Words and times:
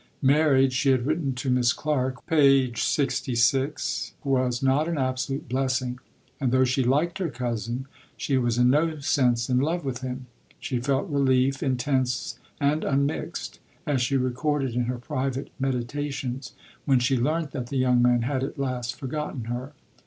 Marriage, 0.23 0.73
she 0.73 0.89
had 0.89 1.05
written 1.05 1.35
to 1.35 1.51
Miss 1.51 1.73
Clarke 1.73 2.25
(p. 2.25 2.71
66), 2.75 4.13
was 4.23 4.63
not 4.63 4.87
an 4.87 4.97
absolute 4.97 5.47
blessing; 5.47 5.99
and 6.39 6.51
though 6.51 6.63
she 6.63 6.81
liked 6.83 7.19
her 7.19 7.29
cousin, 7.29 7.85
she 8.17 8.35
was 8.35 8.57
in 8.57 8.71
no 8.71 8.97
sense 8.97 9.47
in 9.47 9.59
love 9.59 9.85
with 9.85 10.01
him. 10.01 10.25
She 10.59 10.79
felt 10.79 11.07
relief, 11.07 11.61
intense 11.61 12.39
and 12.59 12.83
unmixed, 12.83 13.59
as 13.85 14.01
she 14.01 14.17
recorded 14.17 14.73
in 14.73 14.85
her 14.85 14.97
private 14.97 15.51
meditations, 15.59 16.53
when 16.85 16.97
she 16.97 17.15
learnt 17.15 17.51
that 17.51 17.67
the 17.67 17.77
young 17.77 18.01
man 18.01 18.23
had 18.23 18.43
at 18.43 18.57
last 18.57 18.95
forgotten 18.95 19.43
her. 19.43 19.73